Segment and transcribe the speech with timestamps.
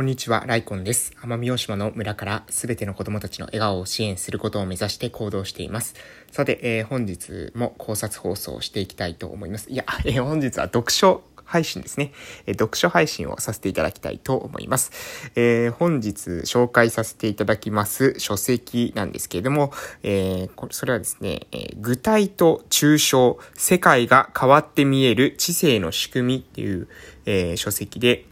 [0.00, 1.12] こんにちは、ライコンです。
[1.20, 5.94] 奄美大島の村からすべての子供たちの笑顔を支援することを目指して行動しています。
[6.32, 9.68] さて、えー、本日も考察放送をしていきたいと思います。
[9.68, 12.12] いや、 えー、本日は読書配信ですね、
[12.46, 14.90] えー、読書配信をさせていただきたいと思います。
[15.36, 19.70] え、本日紹介させていただきます書籍なんですけれども、
[20.02, 26.88] え、それはですね、え具体と抽象、世界が変わって見える知性の仕組みっていう、
[27.26, 28.24] え書籍で、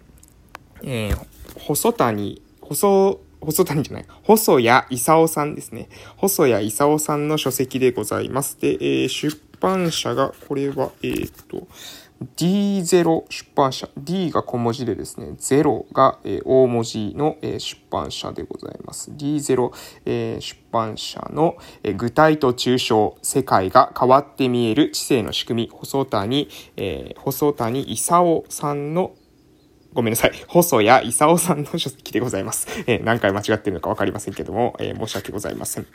[0.83, 5.89] えー、細谷、細、細谷じゃない、細谷勲さんですね。
[6.17, 8.61] 細谷勲さんの書籍でございます。
[8.61, 11.69] で、えー、出版社が、これは、えっ、ー、と、
[12.37, 13.89] D0 出版社。
[13.97, 19.13] D が小文字でですね、0が、えー、大文字の、えー、出版社でございます。
[19.13, 19.71] D0、
[20.05, 29.13] えー、出版社の、えー、具体と抽象、世界が変わって見える知性の仕組み、細谷、えー、細谷勲さんの
[29.99, 30.33] ごめんなさい。
[30.47, 32.69] 細谷勲さんの書籍でございます。
[32.87, 35.89] えー、何回間違ってるのかわかりませんけども、えー、申し訳ございません。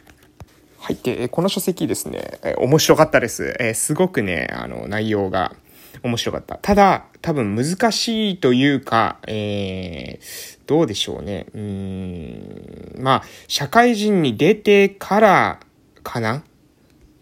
[0.78, 0.98] はい。
[1.02, 3.56] で、この書籍ですね、え、面白かったです。
[3.62, 5.56] えすごくね、あの、内容が
[6.04, 6.58] 面白かった。
[6.58, 10.20] ただ、多分難しいというか、え
[10.68, 11.46] どうでしょうね。
[11.56, 15.60] うん、まあ、社会人に出てから
[16.04, 16.44] かな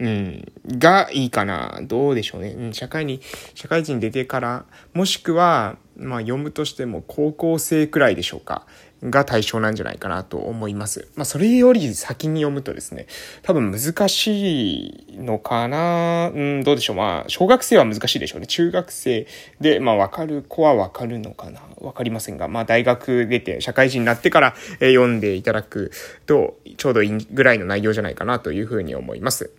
[0.01, 1.79] うん、がいいかな。
[1.83, 2.49] どうでしょうね。
[2.49, 3.21] うん、社会に、
[3.53, 8.65] 社会人出てから、もしくは、まあ読むとしても高校生くらいでしょうか。
[9.03, 11.07] が対象なんじゃないかなと思います。
[11.15, 13.07] まあそれより先に読むとですね、
[13.41, 16.97] 多分難しいのかなうん、どうでしょう。
[16.97, 18.47] まあ小学生は難しいでしょうね。
[18.47, 19.25] 中学生
[19.59, 25.91] で、まあわかる子はわかるのかなわかりませんが、まあ大学出て社会人になってから、読んでいただく
[26.27, 29.51] とちょうどいいぐらいの内容じゃないかなというふうに思います。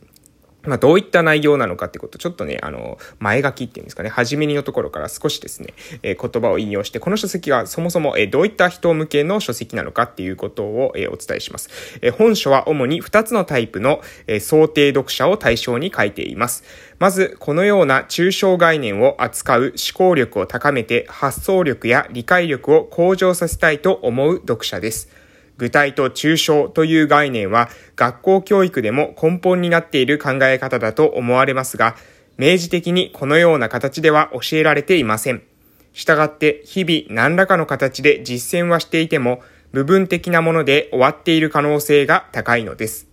[0.64, 11.70] まあ、どういった内容なのかってこと、ちょっとね、あの、前書きっていうんですかね、初めにのところから少しですね、えー、言葉を引用して、この書籍がそもそも、えー、どういった人向けの書籍なのかっていうことを、えー、お伝えします。
[12.00, 16.64] え本書は主に2つのタイプの、え想定読者を対象に書いています。
[16.98, 25.21] まず、このような抽象概念を扱う思考力を高めて、発想力や理解力を向上させたいと思う読者です。
[25.62, 31.94] 具体と抽象という概念は学校教育でも根本になっている考え方だと思われますが、
[32.36, 35.44] 明示的にこのような形では教えられていません。
[35.92, 39.40] したがって日々何らかの形で実践はしていても
[39.70, 43.11] 部分的なもので終わっている可能性が高いのです。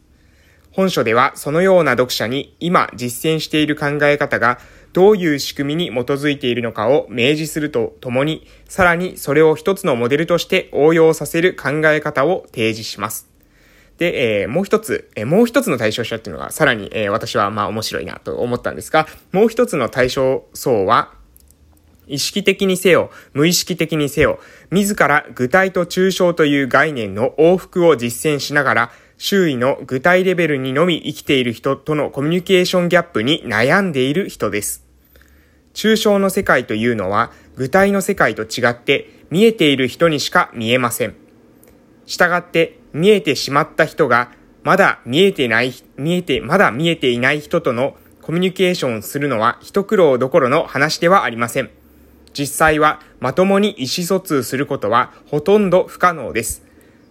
[0.79, 4.59] 本書ではそのような読者に今実践している考え方が
[4.93, 13.27] どういう仕組みに基づいているのかを明示するとともに、さらにそれを一つのモデルとして応用させる考え方を提示します。
[13.97, 21.13] で、えー、もう一つ、えー、もう一つの対象者っていうのが、さらに、えー、私はまあ面白いなと思ったんですが、もう一つの対象層は、
[22.07, 24.39] 意識的にせよ、無意識的にせよ、
[24.71, 28.91] 自ら具体と抽象という概念の往復を実践しながら、
[29.21, 34.87] 周囲の具体レベルにのみ生きている人とのコミュニケーションギャップに悩んでいる人です。
[35.73, 41.15] 抽象の世界というのは具体の世界と違って見えている人にしか見えません。
[42.05, 44.31] したがって見えてしまった人が
[44.63, 51.69] まだ見えてない、見えて、まだ見えていない人とのコミュニケーションをするのは一苦労どころの話ではありません。
[52.33, 56.68] 実際はまともに意思疎通することはほとんど不可能です。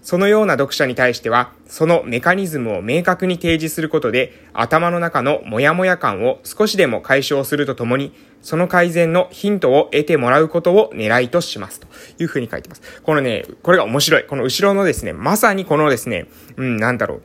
[0.09, 11.81] そのような読者に対しては、そのメカニズムを明確に提示することで、頭の中のモヤモヤ感を少しでも解消するとともに、その改善のヒントを得てもらうことを狙いとします。
[11.81, 13.03] というふうに書いてます。
[13.03, 14.25] このね、これが面白い。
[14.25, 16.27] この後ろのですね、まさにこのですね、
[16.57, 17.23] うん、なんだろう。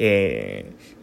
[0.00, 0.93] えー、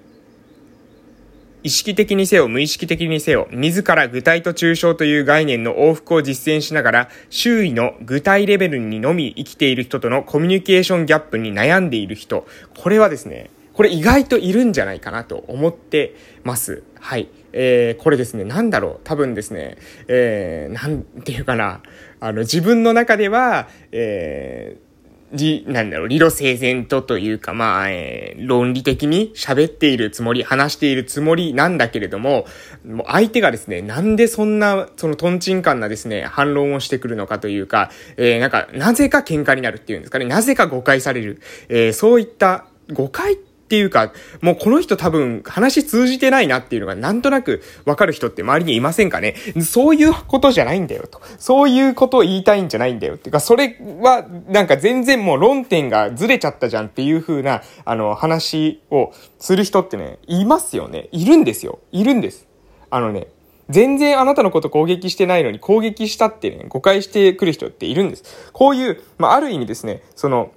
[1.63, 16.83] 意識的にせよ、無意識的にせよ、自ら具体と抽象という概念の往復を実践しながら、周囲の具体レベルにのみ生きている人とのコミュニケーションギャップに悩んでいる人、これはですね、これ意外といるんじゃないかなと思ってます。
[16.99, 17.29] はい。
[17.53, 21.81] えー、これですね、なんだろう、多分ですね、えー、なんていうかな、
[22.19, 24.91] あの、自分の中では、えー、
[25.34, 32.46] り、なんだろう、理路整然とというか、まあ、えー、論理的に喋っているつもり、話しているつもりなんだけれども、
[32.85, 41.41] もう相手がですね、なんでそんな、そのトンチンカンなですね、反論をしてくるのかというか、えー、なんか、なぜか喧嘩になるっていうんですかね、なぜか誤解される。
[41.70, 49.34] えー、そういった誤解ってっていうか、もうこの人多分話通じてないなっていうのがなんとなくわかる人って周りにいませんかね？
[49.62, 51.22] そういうことじゃないんだよと。
[51.38, 61.08] そういうことを言いたいんじゃないんだよっていうか、それはなんか全然もう論点がずれちゃったじゃんっていう風な、あの話をする人ってね、いますよね。
[61.14, 61.79] いるんですよ。
[61.94, 62.47] いるんです。
[62.90, 63.28] あのね、
[63.70, 68.52] 全然あなたのこと攻撃してないのに攻撃したってね、誤解してくる人っているんです。
[68.52, 70.52] こういう、まあ、ある意味ですね、その、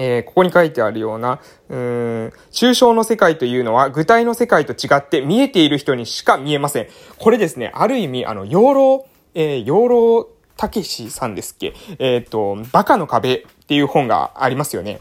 [0.00, 6.88] えー、ここに書いてあるような、うーん、抽象の世界というのは具体の世界と違って見えている人にしか見えません。
[7.18, 11.74] これですね、ある意味、あの、養老、えー、養老たけしさんですっけ？
[11.98, 15.00] えっ、ー、と、バカの壁っていう本がありますよね。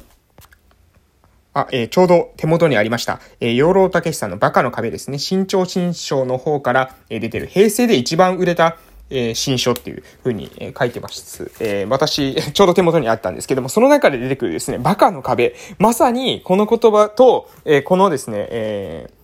[1.53, 3.19] あ、えー、ちょうど手元にありました。
[3.39, 5.17] えー、養老たけしさんのバカの壁ですね。
[5.17, 8.77] 新潮新書の方から、え、出てる平成で一番売れた、
[9.09, 11.51] えー、新書っていう風に、えー、書いてます。
[11.59, 15.55] えー、私、 ちょうど手元にあったんですけども、その中で出てくるですね、バカの壁。
[15.79, 19.17] まさに、この言葉と、えー、このですね、えー、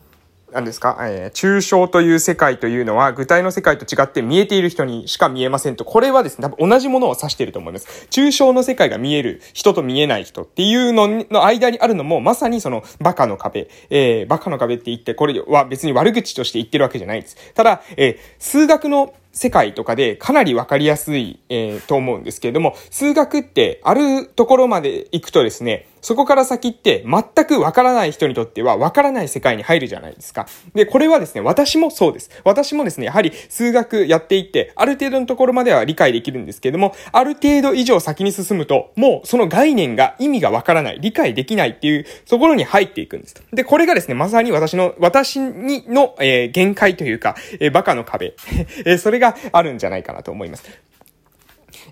[0.53, 5.83] 何ですか、えー、抽象という世界というのは具体の世界と違って見えている人にしか見えませんと。
[5.83, 8.07] これはですね、多分同じものを指していると思います。
[8.11, 13.67] 抽象の世界が見える人と見えない人っていうのの間にあるのも、まさにそのバカの壁。
[13.89, 17.35] えー、バカの壁って言って、これは別に悪口として言ってるわけじゃないです。
[17.55, 30.47] ただ、えー、数学の世界とかでかなりわかりやすい、えー、と思うんですけれども、数学ってあるところまで行くとですね、そこから先って全くわからない人にとってはわからない世界に入るじゃないですか。
[30.75, 32.29] で、これはですね、私もそうです。
[32.43, 43.35] 私もですね、やはり数学やっていって、ある程度のところまでは理解できるんですけれども、ある程度以上先に進むと、もうその概念が意味がわからない、理解できないっていうところに入っていくんです。
[43.53, 48.33] で、これがですね、まさに私の、私にの、えー、限界というか、えー、バカの壁。
[48.85, 50.93] えー、それがあるんじゃないかなと思います。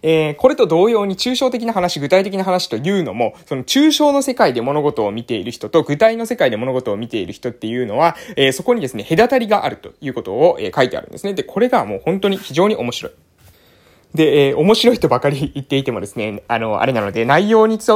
[0.03, 11.33] えー、これと同様に抽象的な話、具体的な話というのも、その抽象の世界で物事を見ている人と具体の世界で物事を見ている人っていうのは、えー、そこにですね、隔たりがあるということを、えー、書いてあるんですね。
[11.33, 13.13] で、これがもう本当に非常に面白い。
[14.13, 17.91] で、え、面白いとばかり言っていてもですね、あの、あれなので、内容につ、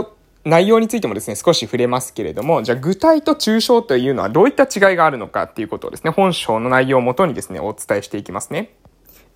[0.45, 8.69] 内容についてもですね、少し触れますけれども、じゃあ具体と抽象というのはどういった違いがあるのかっていうことをですね、本章の内容をもとにですね、お伝えしていきますね。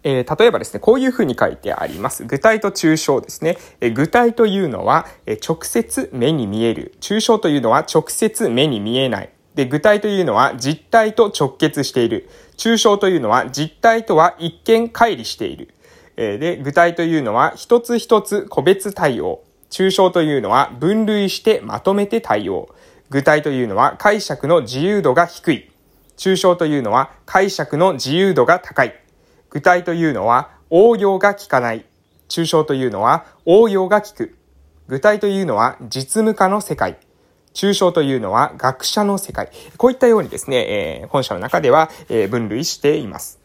[0.03, 2.23] えー、例えばですね、こういうふうに書いてあります。
[2.25, 3.57] 具体と抽象ですね。
[3.81, 6.93] えー、具体というのは、えー、直接目に見える。
[7.01, 9.29] 抽象というのは直接目に見えない。
[9.55, 12.29] で、具体というのは実体と直結している。
[12.57, 15.73] 抽象というのは実体とは一見乖離している。
[16.15, 19.41] えー、で、具体というのは一つ一つ個別対応。
[19.69, 22.69] 抽象というのは分類してまとめて対応。
[23.09, 25.71] 具体というのは解釈の自由度が低い。
[26.17, 28.93] 抽象というのは解釈の自由度が高い。
[29.49, 31.85] 具体というのは応用が効かない。
[32.27, 34.35] 抽象というのは応用が効く。
[34.87, 36.97] 具体というのは実務家の世界。
[37.53, 39.49] 抽象というのは学者の世界。
[39.77, 43.39] こういったようにですね、えー、本社の中では、えー、分類しています。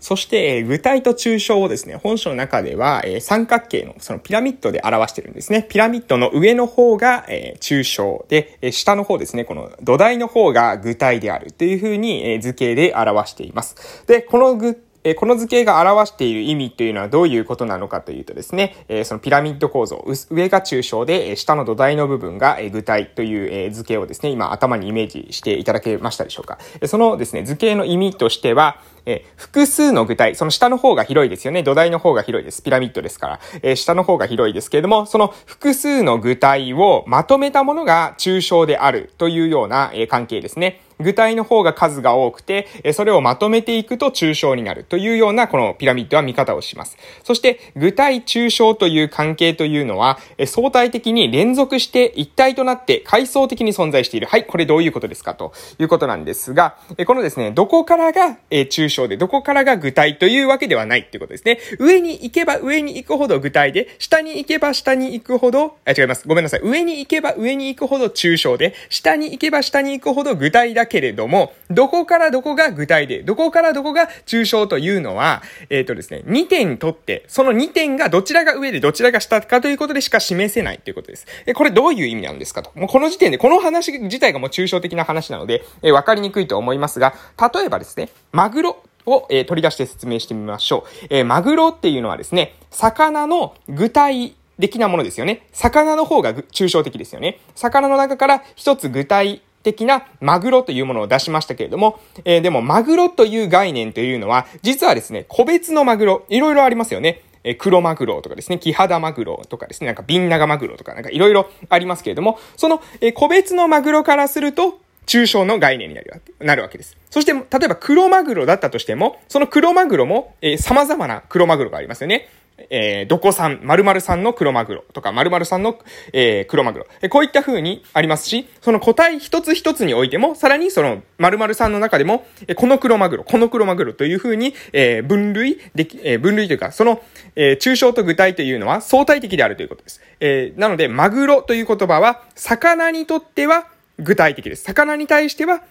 [0.00, 5.66] そして、えー、具体と抽象をですね、本書の中では、えー、三角形のそのピラミッドで表してるんですね。
[5.68, 14.04] ピラミッドの上の方が、えー、抽象で、えー、下の方ですね、この土台の方が具体であるというふうに、えー、図形で表しています。
[14.06, 26.58] で、この具えこの図形が表している意味というのはどういうことなのかというとですね、えそのピラミッド構造、上が抽象で、え下の土台の部分がえ具体というえ図形をですね、今頭にイメージしていただけましたでしょうか。
[26.86, 31.62] そのですね、図形の意味としては、え複数の具体、その下の方が広いですよね。
[31.62, 32.62] 土台の方が広いです。
[32.62, 33.40] ピラミッドですから。
[33.62, 40.82] え下の方が広いですけれども、その複数の具体をまとめたものが抽象であるというような、え関係ですね。
[41.00, 46.96] 具体の方が数が多くて、それをまとめていくと抽象になるというようなこのピラミッドは見方をします。
[47.24, 54.26] そして、具体抽象という関係というのは、相対的に連続して一体となって階層的に存在している。
[54.26, 55.34] はい、これどういうことですか？
[55.34, 61.58] ということなんですが、このですね、どこからが抽象で、どこからが具体というわけではないってことですね。
[61.78, 66.26] 上に行けば上に行くほど具体で、下に行けば下に行くほど、あ、違います。
[66.26, 66.60] ごめんなさい。
[66.64, 81.26] 上に行けば上に行くほど抽象で、下に行けば下に行くほど具体だけれども、どこからどこが具体で、どこからどこが抽象というのは、えっ、ー、とですね、2点取って、その2点がどちらが上でどちらが下かということでしか示せないということです。
[81.46, 82.72] え、これどういう意味なんですかと。
[82.74, 87.14] もうこの時点で、この話自体がもう抽象的な話なので、えー、わかりにくいと思いますが、
[87.54, 91.06] 例えばですね、マグロを、えー、取り出して説明してみましょう。
[91.10, 95.46] えー、マグロっていうのはですね、魚の具体的なものですよね。
[95.52, 97.40] 魚の方が抽象的ですよね。
[97.54, 107.22] 魚の中から一つ具体的なマグロというものを出しましたけれども、えー、でもマグロという概念というのは、実はですね、個別のマグロ、いろいろありますよね。
[107.44, 116.96] え黒マグロとかですね、キハダマグロとかですね、なんかビンナガマグロとかなんかいろいろありますけれども、その、え個別のマグロからすると、抽象の概念になるわけなるわけです。
[117.10, 122.28] そして、例えば黒マグロだったとしても、その黒マグロも、えー、様々な黒マグロがありますよね。
[122.70, 125.78] えー、どこ産、〇〇産の黒マグロとか、〇〇産の、
[126.12, 126.86] えー、黒マグロ。
[127.00, 137.02] えこういった風にありますし、その個体一つ一つにおいても、さらにその〇〇産の中でも、えこの黒マグロ、この黒マグロという風に、えー、分類でき、え、分類というか、その、
[137.36, 140.00] えー、抽象と具体というのは相対的であるということです。
[140.20, 143.66] え、なので、マグロという言葉は、魚にとっては
[143.98, 144.64] 具体的です。
[144.64, 145.62] 魚に対しては、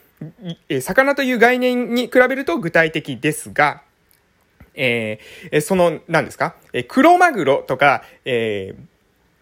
[0.70, 3.82] え、魚という概念に比べると具体的ですが、
[4.78, 8.97] えー、その、何ですか、えー、黒マグロとか、えー、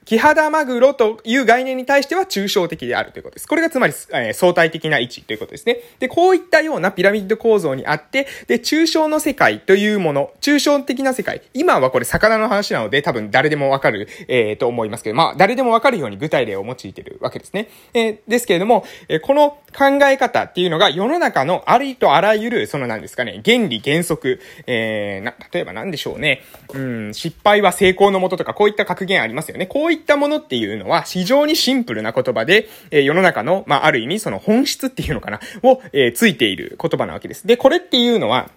[0.05, 3.47] キハダマグロという概念に対しては抽象的であるということです。
[3.47, 5.79] これがつまり、えー、相対的な位置ということですね。
[5.97, 11.41] で、こういったようなピラミッド構造にあって、で、抽象の世界というもの、抽象的な世界。
[11.55, 17.69] 今はこれ魚の話なので多分誰でもわかる、えー、と思いますけど、まあ、誰でもわかるように具体例を用いているわけですね。
[17.95, 26.43] えー、ですけれども、えー、この考え方っていうのが世の中のありとあらゆる、そのなんですかね、原理原則、えー、な、例えば何でしょうね。
[26.73, 29.65] うん、失敗は成功のもととか、こういった格言ありますよね。
[29.65, 37.47] こういったものっていうのは非常にシンプルな言葉で、えー、世の中の、まあ、ある意味その本質っていうのかな、を、えー、ついている言葉なわけです。
[37.47, 38.49] で、これっていうのは、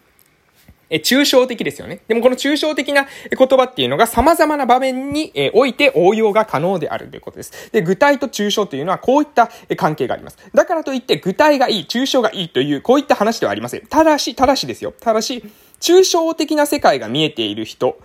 [0.90, 2.00] え、抽象的ですよね。
[2.08, 7.70] でもこの抽象的な言葉っていうのが様々な場面において応用が可能であるということです。
[7.72, 10.38] で、具体と抽象というのはこういった関係があります。
[10.54, 13.86] だからといって具体がいい、抽象がいいというこういった話ではありません。
[13.86, 14.92] ただし、ただしですよ。
[14.98, 15.44] ただし、
[15.80, 17.98] 抽象的な世界が見えている人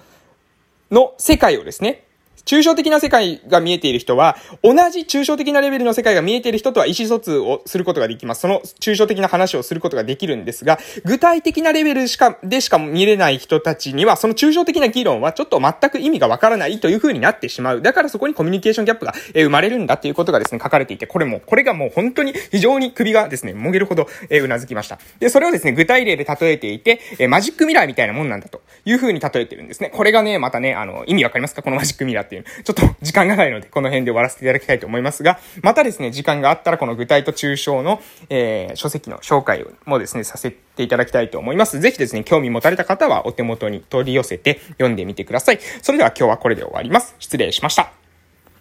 [0.91, 2.03] の世界をですね、
[2.45, 8.41] 抽象的な世界が見えている人は、同じ抽象的なレベルの世界が見えている人とは意思疎通をすることができます。
[8.41, 17.81] その抽象的な話をすることができるんですが、具体的なレベルしか、でしか見れない人たちには、その抽象的な議論はちょっと全く意味がわからないという風になってしまう。
[17.81, 24.99] だからそこにコミュニケーションギャップが生まれるんだっていうことがですね、書かれていて、これも、これがもう本当に非常に首がですね、もげるほど、えうなずきました。
[25.19, 29.91] で、それをですね、具体例で例えていて、えマジックミラーみたいなもんなんだという風に例えてるんですね。
[29.93, 31.61] これがね、またね、あの、意味わかりますか？
[31.61, 32.63] このマジックミラーってっていう。
[32.63, 41.79] ちょっと、時間がないので、この辺で終わらせていただきたいと思いますが、またですね、時間があったらこの具体と抽象の、えー、書籍の紹介もですね、させていただきたいと思います。
[41.79, 45.59] ぜひですね、興味持たれた方はお手元に取り寄せて読んでみてください。
[45.81, 47.15] それでは今日はこれで終わります。
[47.19, 48.02] 失礼しました。